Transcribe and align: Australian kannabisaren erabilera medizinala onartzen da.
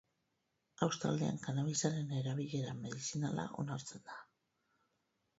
Australian 0.85 1.35
kannabisaren 1.43 2.15
erabilera 2.19 2.73
medizinala 2.77 3.45
onartzen 3.65 4.03
da. 4.09 4.17